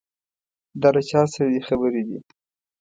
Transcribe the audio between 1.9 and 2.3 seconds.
دي.